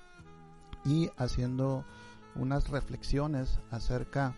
[0.84, 1.84] y haciendo
[2.34, 4.34] unas reflexiones acerca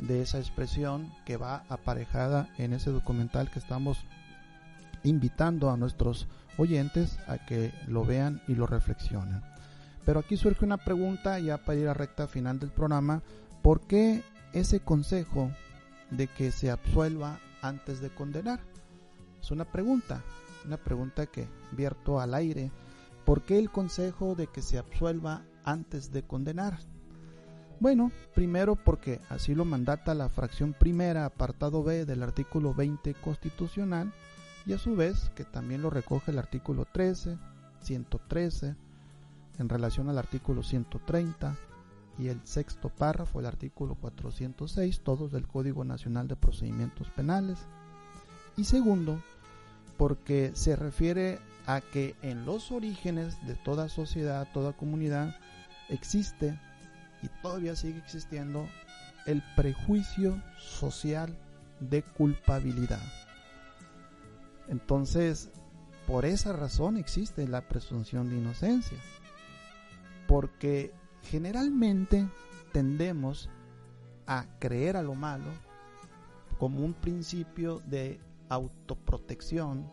[0.00, 4.04] de esa expresión que va aparejada en ese documental que estamos
[5.06, 6.26] invitando a nuestros
[6.58, 9.42] oyentes a que lo vean y lo reflexionen.
[10.04, 13.22] Pero aquí surge una pregunta ya para ir a recta final del programa,
[13.62, 15.50] ¿por qué ese consejo
[16.10, 18.60] de que se absuelva antes de condenar?
[19.40, 20.22] Es una pregunta,
[20.64, 22.70] una pregunta que vierto al aire.
[23.24, 26.78] ¿Por qué el consejo de que se absuelva antes de condenar?
[27.78, 34.12] Bueno, primero porque así lo mandata la fracción primera, apartado B del artículo 20 constitucional,
[34.66, 37.38] y a su vez que también lo recoge el artículo 13,
[37.80, 38.74] 113,
[39.58, 41.56] en relación al artículo 130
[42.18, 47.58] y el sexto párrafo, el artículo 406, todos del Código Nacional de Procedimientos Penales.
[48.56, 49.22] Y segundo,
[49.96, 55.36] porque se refiere a que en los orígenes de toda sociedad, toda comunidad,
[55.88, 56.58] existe
[57.22, 58.66] y todavía sigue existiendo
[59.26, 61.36] el prejuicio social
[61.80, 63.25] de culpabilidad.
[64.68, 65.50] Entonces,
[66.06, 68.98] por esa razón existe la presunción de inocencia.
[70.26, 70.92] Porque
[71.22, 72.28] generalmente
[72.72, 73.48] tendemos
[74.26, 75.50] a creer a lo malo
[76.58, 79.88] como un principio de autoprotección,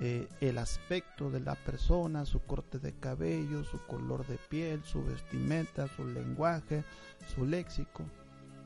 [0.00, 5.04] eh, el aspecto de la persona, su corte de cabello, su color de piel, su
[5.04, 6.82] vestimenta, su lenguaje,
[7.34, 8.02] su léxico,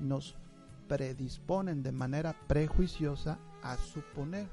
[0.00, 0.36] nos
[0.88, 4.48] predisponen de manera prejuiciosa a suponer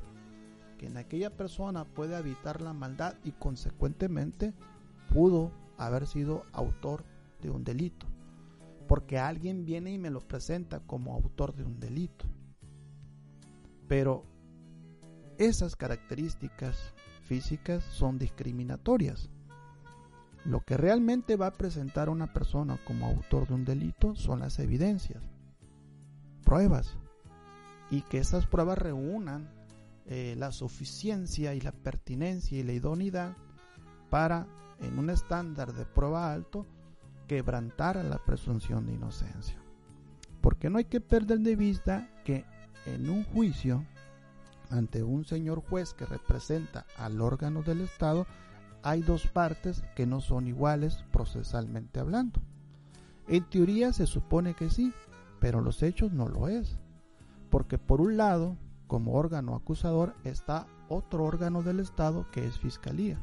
[0.85, 4.53] en aquella persona puede habitar la maldad y consecuentemente
[5.13, 7.03] pudo haber sido autor
[7.41, 8.07] de un delito.
[8.87, 12.25] Porque alguien viene y me lo presenta como autor de un delito.
[13.87, 14.25] Pero
[15.37, 19.29] esas características físicas son discriminatorias.
[20.45, 24.59] Lo que realmente va a presentar una persona como autor de un delito son las
[24.59, 25.23] evidencias,
[26.43, 26.97] pruebas,
[27.89, 29.49] y que esas pruebas reúnan
[30.05, 33.35] eh, la suficiencia y la pertinencia y la idoneidad
[34.09, 34.47] para,
[34.79, 36.65] en un estándar de prueba alto,
[37.27, 39.57] quebrantar la presunción de inocencia.
[40.41, 42.45] Porque no hay que perder de vista que
[42.85, 43.85] en un juicio
[44.73, 48.25] ante un señor juez que representa al órgano del Estado,
[48.81, 52.41] hay dos partes que no son iguales procesalmente hablando.
[53.27, 54.91] En teoría se supone que sí,
[55.39, 56.77] pero los hechos no lo es.
[57.49, 58.57] Porque por un lado,
[58.87, 63.17] como órgano acusador, está otro órgano del Estado que es Fiscalía,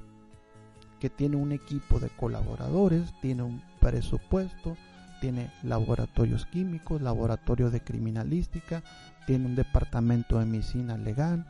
[0.98, 4.76] que tiene un equipo de colaboradores, tiene un presupuesto,
[5.20, 8.82] tiene laboratorios químicos, laboratorio de criminalística,
[9.26, 11.46] tiene un departamento de medicina legal,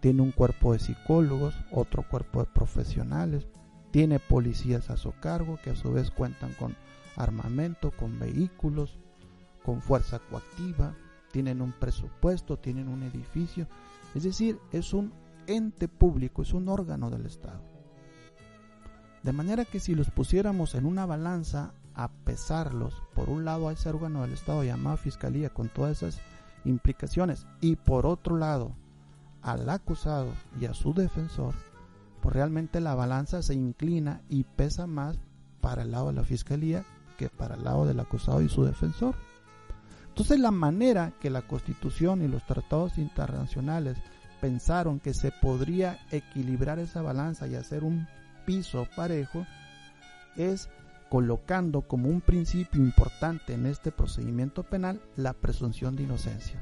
[0.00, 3.46] tiene un cuerpo de psicólogos, otro cuerpo de profesionales,
[3.90, 6.76] tiene policías a su cargo que a su vez cuentan con
[7.16, 8.98] armamento, con vehículos,
[9.64, 10.94] con fuerza coactiva,
[11.32, 13.66] tienen un presupuesto, tienen un edificio,
[14.14, 15.12] es decir, es un
[15.46, 17.62] ente público, es un órgano del Estado.
[19.22, 23.72] De manera que si los pusiéramos en una balanza a pesarlos, por un lado a
[23.72, 26.20] ese órgano del Estado llamado Fiscalía con todas esas
[26.64, 28.72] implicaciones y por otro lado
[29.42, 30.28] al acusado
[30.60, 31.54] y a su defensor,
[32.20, 35.18] pues realmente la balanza se inclina y pesa más
[35.60, 36.84] para el lado de la Fiscalía
[37.18, 39.14] que para el lado del acusado y su defensor.
[40.20, 43.96] Entonces la manera que la Constitución y los tratados internacionales
[44.38, 48.06] pensaron que se podría equilibrar esa balanza y hacer un
[48.44, 49.46] piso parejo
[50.36, 50.68] es
[51.08, 56.60] colocando como un principio importante en este procedimiento penal la presunción de inocencia.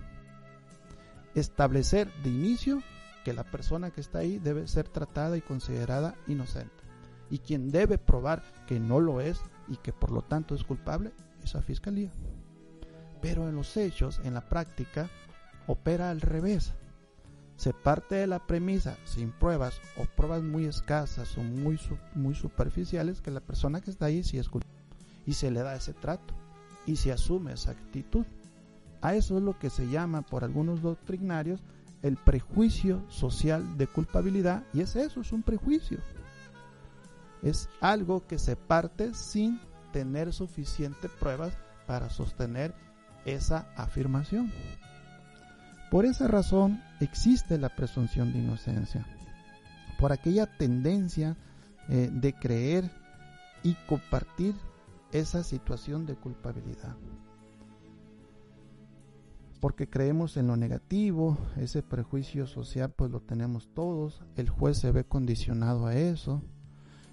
[1.34, 2.80] Establecer de inicio
[3.24, 6.84] que la persona que está ahí debe ser tratada y considerada inocente.
[7.28, 11.10] Y quien debe probar que no lo es y que por lo tanto es culpable
[11.42, 12.12] es la fiscalía.
[13.20, 15.08] Pero en los hechos, en la práctica,
[15.66, 16.74] opera al revés
[17.58, 21.78] se parte de la premisa sin pruebas o pruebas muy escasas o muy,
[22.14, 24.78] muy superficiales que la persona que está ahí sí es culpable
[25.26, 26.34] y se le da ese trato
[26.86, 28.24] y se asume esa actitud.
[29.02, 31.60] A eso es lo que se llama por algunos doctrinarios
[32.02, 35.98] el prejuicio social de culpabilidad y es eso, es un prejuicio.
[37.42, 39.60] Es algo que se parte sin
[39.92, 41.54] tener suficientes pruebas
[41.88, 42.72] para sostener
[43.34, 44.52] esa afirmación.
[45.90, 49.06] Por esa razón existe la presunción de inocencia,
[49.98, 51.36] por aquella tendencia
[51.88, 52.90] eh, de creer
[53.62, 54.54] y compartir
[55.12, 56.96] esa situación de culpabilidad.
[59.60, 64.92] Porque creemos en lo negativo, ese prejuicio social pues lo tenemos todos, el juez se
[64.92, 66.42] ve condicionado a eso.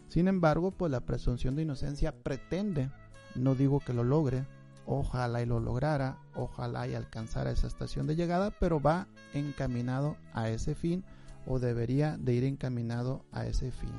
[0.09, 2.91] Sin embargo, pues la presunción de inocencia pretende,
[3.33, 4.45] no digo que lo logre,
[4.85, 10.49] ojalá y lo lograra, ojalá y alcanzara esa estación de llegada, pero va encaminado a
[10.49, 11.03] ese fin
[11.45, 13.91] o debería de ir encaminado a ese fin.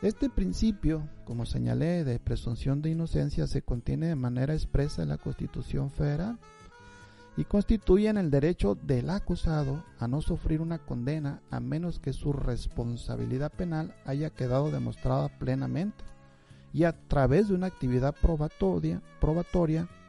[0.00, 5.18] Este principio, como señalé, de presunción de inocencia se contiene de manera expresa en la
[5.18, 6.38] Constitución Federal
[7.36, 12.32] y constituyen el derecho del acusado a no sufrir una condena a menos que su
[12.32, 16.04] responsabilidad penal haya quedado demostrada plenamente
[16.72, 19.00] y a través de una actividad probatoria,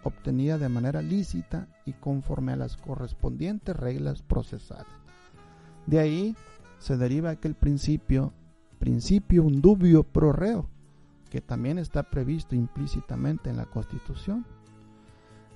[0.04, 4.88] obtenida de manera lícita y conforme a las correspondientes reglas procesales.
[5.86, 6.36] De ahí
[6.80, 8.34] se deriva aquel principio
[8.80, 10.70] principio un dubio pro reo,
[11.30, 14.46] que también está previsto implícitamente en la Constitución.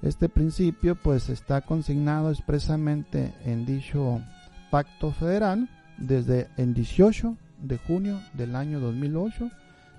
[0.02, 4.22] Este principio pues está consignado expresamente en dicho
[4.70, 9.50] pacto federal desde el 18 de junio del año 2008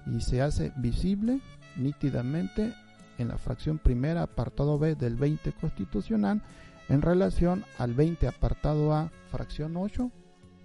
[0.07, 1.40] y se hace visible
[1.76, 2.74] nítidamente
[3.18, 6.42] en la fracción primera apartado B del 20 constitucional
[6.88, 10.11] en relación al 20 apartado A fracción 8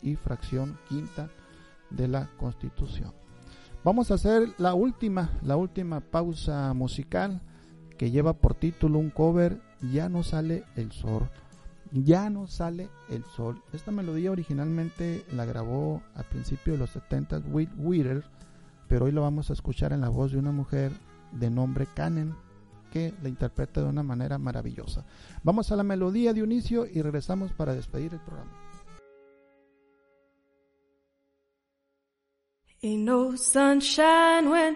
[0.02, 1.30] y fracción quinta
[1.90, 3.14] de la Constitución.
[3.84, 7.42] Vamos a hacer la última, la última pausa musical
[7.98, 9.62] que lleva por título un cover
[9.92, 11.30] Ya no sale el sol.
[11.92, 13.64] Ya no sale el sol.
[13.74, 18.24] Esta melodía originalmente la grabó a principios de los 70 Will Wheater,
[18.90, 20.92] pero hoy lo vamos a escuchar en la voz de una mujer
[21.32, 22.36] de nombre Canen
[22.92, 25.06] que la interpreta de una manera maravillosa.
[25.44, 28.52] Vamos a la melodía de inicio y regresamos para despedir el programa.
[33.38, 34.76] Sunshine warm.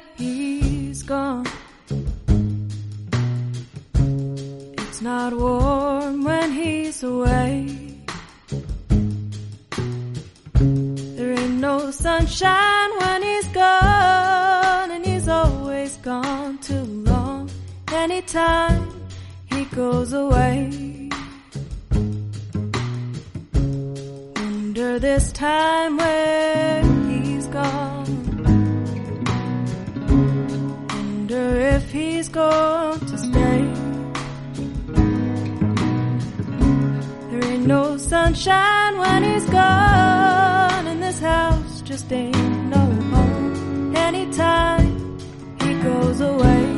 [11.16, 12.83] There ain't no sunshine
[18.36, 18.90] Anytime
[19.52, 20.68] he goes away.
[24.34, 28.08] Wonder this time where he's gone.
[30.90, 33.62] Wonder if he's going to stay.
[37.30, 43.96] There ain't no sunshine when he's gone, and this house just ain't no home.
[43.96, 45.20] Anytime
[45.62, 46.73] he goes away.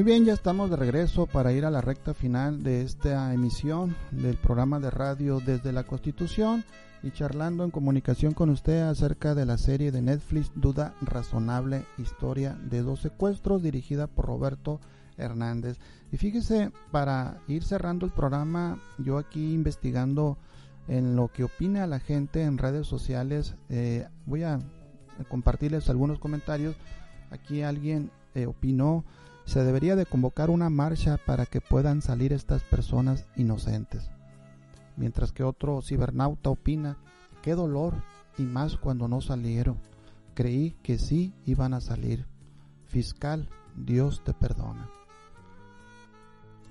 [0.00, 3.94] Muy bien, ya estamos de regreso para ir a la recta final de esta emisión
[4.12, 6.64] del programa de radio desde la Constitución
[7.02, 12.56] y charlando en comunicación con usted acerca de la serie de Netflix Duda Razonable, historia
[12.70, 14.80] de dos secuestros dirigida por Roberto
[15.20, 15.78] Hernández.
[16.12, 20.38] Y fíjese, para ir cerrando el programa, yo aquí investigando
[20.88, 24.58] en lo que opina la gente en redes sociales, eh, voy a
[25.28, 26.74] compartirles algunos comentarios.
[27.30, 29.04] Aquí alguien eh, opinó,
[29.44, 34.10] se debería de convocar una marcha para que puedan salir estas personas inocentes.
[34.96, 36.98] Mientras que otro cibernauta opina,
[37.42, 37.94] qué dolor
[38.38, 39.78] y más cuando no salieron.
[40.34, 42.26] Creí que sí iban a salir.
[42.86, 44.88] Fiscal, Dios te perdona.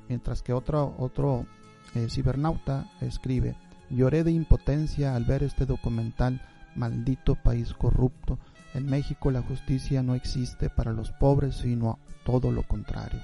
[0.09, 1.45] Mientras que otro, otro
[1.95, 3.55] eh, cibernauta escribe,
[3.89, 6.41] lloré de impotencia al ver este documental,
[6.75, 8.39] maldito país corrupto.
[8.73, 13.21] En México la justicia no existe para los pobres, sino todo lo contrario.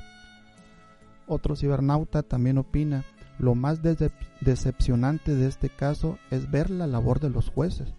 [1.27, 3.03] Otro cibernauta también opina,
[3.39, 7.93] lo más decep decepcionante de este caso es ver la labor de los jueces,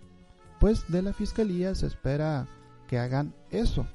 [0.60, 2.46] pues de la fiscalía se espera
[2.86, 3.86] que hagan eso,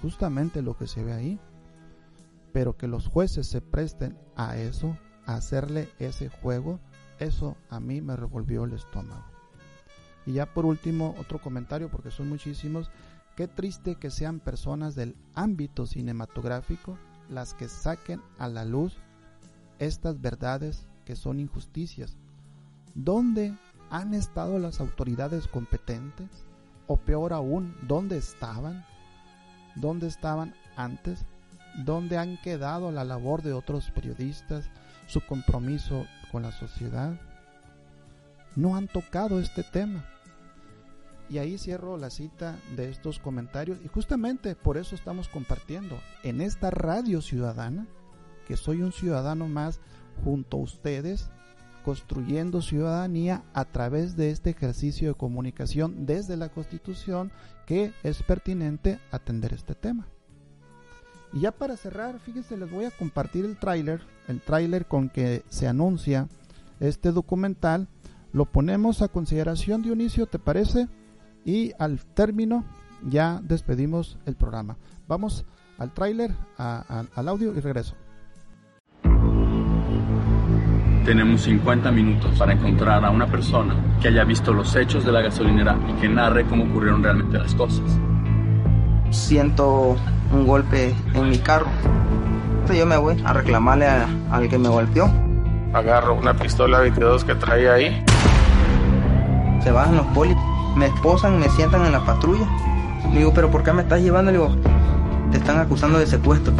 [0.00, 1.40] justamente lo que se ve ahí,
[2.58, 6.80] pero que los jueces se presten a eso, a hacerle ese juego,
[7.20, 9.22] eso a mí me revolvió el estómago.
[10.26, 12.90] Y ya por último, otro comentario, porque son muchísimos,
[13.36, 16.98] qué triste que sean personas del ámbito cinematográfico
[17.30, 18.96] las que saquen a la luz
[19.78, 22.16] estas verdades que son injusticias.
[22.96, 23.56] ¿Dónde
[23.88, 26.28] han estado las autoridades competentes?
[26.88, 28.84] O peor aún, ¿dónde estaban?
[29.76, 31.24] ¿Dónde estaban antes?
[31.84, 34.68] ¿Dónde han quedado la labor de otros periodistas,
[35.06, 37.14] su compromiso con la sociedad?
[38.56, 40.04] No han tocado este tema.
[41.30, 46.40] Y ahí cierro la cita de estos comentarios y justamente por eso estamos compartiendo en
[46.40, 47.86] esta radio ciudadana,
[48.48, 49.78] que soy un ciudadano más
[50.24, 51.30] junto a ustedes,
[51.84, 57.30] construyendo ciudadanía a través de este ejercicio de comunicación desde la Constitución
[57.66, 60.08] que es pertinente atender este tema.
[61.32, 65.42] Y ya para cerrar, fíjense, les voy a compartir el tráiler, el tráiler con que
[65.48, 66.28] se anuncia
[66.80, 67.88] este documental.
[68.32, 70.88] Lo ponemos a consideración, Dionisio, ¿te parece?
[71.44, 72.64] Y al término
[73.08, 74.76] ya despedimos el programa.
[75.06, 75.44] Vamos
[75.78, 77.94] al tráiler, al audio y regreso.
[81.04, 85.22] Tenemos 50 minutos para encontrar a una persona que haya visto los hechos de la
[85.22, 87.98] gasolinera y que narre cómo ocurrieron realmente las cosas.
[89.10, 89.96] Siento
[90.32, 91.66] un golpe en mi carro.
[92.74, 95.10] Yo me voy a reclamarle a- al que me golpeó.
[95.72, 98.04] Agarro una pistola 22 que traía ahí.
[99.62, 100.36] Se bajan los polis,
[100.76, 102.46] me esposan, me sientan en la patrulla.
[103.12, 104.30] Le digo, pero ¿por qué me estás llevando?
[104.30, 104.54] Le digo,
[105.30, 106.52] te están acusando de secuestro.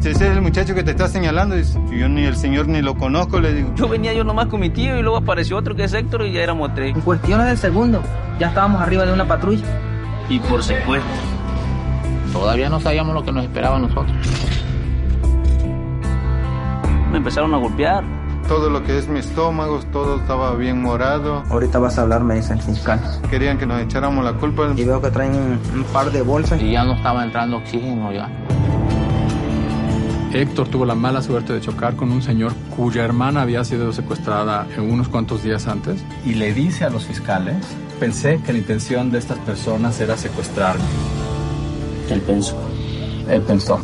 [0.00, 2.82] Si ese es el muchacho que te está señalando, dice, yo ni el señor ni
[2.82, 3.70] lo conozco, le digo.
[3.74, 6.32] Yo venía yo nomás con mi tío y luego apareció otro que es Héctor y
[6.32, 6.94] ya éramos tres.
[6.94, 8.00] En cuestiones de segundo,
[8.38, 9.64] ya estábamos arriba de una patrulla.
[10.28, 11.10] Y por secuestro.
[12.32, 14.16] Todavía no sabíamos lo que nos esperaba a nosotros.
[17.10, 18.04] Me empezaron a golpear.
[18.48, 21.42] Todo lo que es mi estómago, todo estaba bien morado.
[21.50, 23.00] Ahorita vas a hablar, me dice el fiscal.
[23.28, 24.72] Querían que nos echáramos la culpa.
[24.74, 26.60] Y veo que traen un, un par de bolsas.
[26.62, 28.30] Y ya no estaba entrando oxígeno ya.
[30.32, 34.66] Héctor tuvo la mala suerte de chocar con un señor cuya hermana había sido secuestrada
[34.76, 36.04] en unos cuantos días antes.
[36.24, 37.56] Y le dice a los fiscales,
[37.98, 40.84] pensé que la intención de estas personas era secuestrarme.
[42.10, 42.56] Él pensó.
[43.28, 43.80] Él pensó.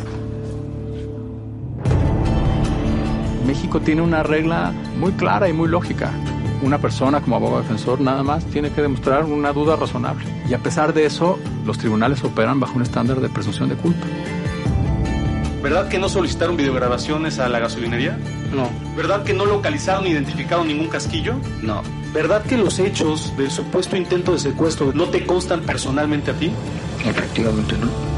[3.45, 6.11] México tiene una regla muy clara y muy lógica.
[6.63, 10.25] Una persona como abogado defensor nada más tiene que demostrar una duda razonable.
[10.49, 14.05] Y a pesar de eso, los tribunales operan bajo un estándar de presunción de culpa.
[15.61, 18.17] ¿Verdad que no solicitaron videograbaciones a la gasolinería?
[18.53, 18.69] No.
[18.95, 21.35] ¿Verdad que no localizaron ni identificaron ningún casquillo?
[21.61, 21.81] No.
[22.13, 26.51] ¿Verdad que los hechos del supuesto intento de secuestro no te constan personalmente a ti?
[27.03, 28.14] Efectivamente, no.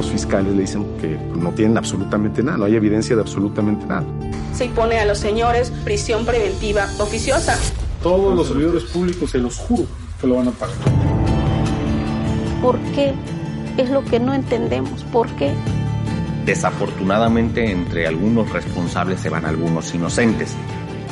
[0.00, 4.02] Los fiscales le dicen que no tienen absolutamente nada, no hay evidencia de absolutamente nada.
[4.54, 7.58] Se impone a los señores prisión preventiva oficiosa.
[8.02, 9.84] Todos los servidores públicos, se los juro,
[10.18, 10.74] que lo van a pagar.
[12.62, 13.12] ¿Por qué?
[13.76, 15.04] Es lo que no entendemos.
[15.12, 15.52] ¿Por qué?
[16.46, 20.54] Desafortunadamente, entre algunos responsables se van algunos inocentes.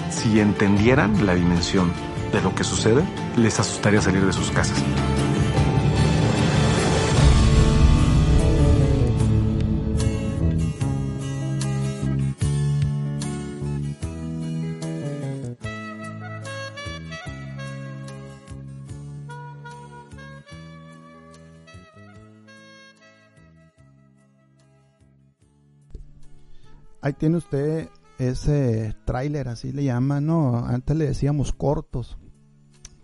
[0.09, 1.93] Si entendieran la dimensión
[2.33, 3.03] de lo que sucede,
[3.37, 4.83] les asustaría salir de sus casas.
[27.09, 27.89] Ahí tiene usted
[28.19, 30.67] ese tráiler, así le llaman, ¿no?
[30.67, 32.19] Antes le decíamos cortos,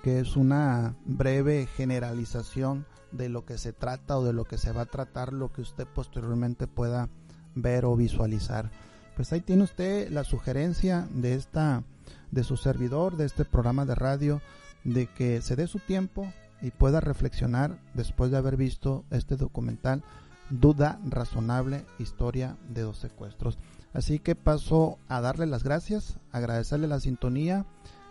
[0.02, 4.72] que es una breve generalización de lo que se trata o de lo que se
[4.72, 7.08] va a tratar, lo que usted posteriormente pueda
[7.54, 8.70] ver o visualizar.
[9.16, 11.82] Pues ahí tiene usted la sugerencia de esta
[12.30, 14.42] de su servidor, de este programa de radio,
[14.82, 16.30] de que se dé su tiempo
[16.60, 20.02] y pueda reflexionar después de haber visto este documental
[20.50, 23.58] Duda Razonable, Historia de dos secuestros.
[23.94, 27.64] Así que paso a darle las gracias, agradecerle la sintonía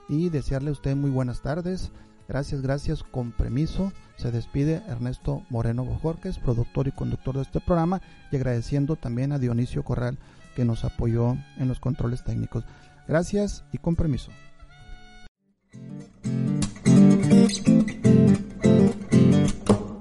[0.09, 1.91] y desearle a usted muy buenas tardes.
[2.27, 3.91] Gracias, gracias, con permiso.
[4.15, 9.39] Se despide Ernesto Moreno Bojorques, productor y conductor de este programa, y agradeciendo también a
[9.39, 10.17] Dionisio Corral
[10.55, 12.63] que nos apoyó en los controles técnicos.
[13.07, 14.31] Gracias y con permiso.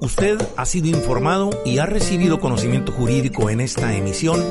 [0.03, 4.43] Usted ha sido informado y ha recibido conocimiento jurídico en esta emisión.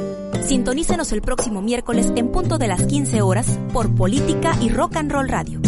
[0.48, 5.12] Sintonícenos el próximo miércoles en punto de las 15 horas por Política y Rock and
[5.12, 5.60] Roll Radio.